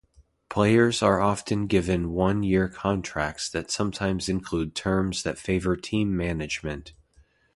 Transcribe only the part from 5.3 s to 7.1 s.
favor team management.